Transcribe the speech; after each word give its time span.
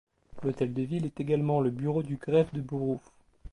L'hôtel 0.41 0.73
de 0.73 0.81
Ville 0.81 1.05
est 1.05 1.19
également 1.19 1.61
le 1.61 1.69
bureau 1.69 2.01
du 2.01 2.17
greffe 2.17 2.51
du 2.55 2.63
Borough. 2.63 2.97